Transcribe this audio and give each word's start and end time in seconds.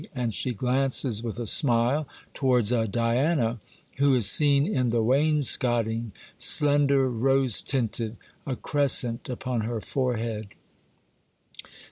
and 0.15 0.33
she 0.33 0.51
glances 0.51 1.21
with 1.21 1.37
a 1.37 1.45
smile 1.45 2.07
towards 2.33 2.71
a 2.71 2.87
Diana 2.87 3.59
who 3.99 4.15
is 4.15 4.27
seen 4.27 4.65
in 4.65 4.89
the 4.89 5.03
wainscoting, 5.03 6.11
slender, 6.39 7.07
rose 7.07 7.61
tinted, 7.61 8.17
a 8.47 8.55
crescent 8.55 9.29
upon 9.29 9.61
her 9.61 9.79
forehead. 9.79 10.55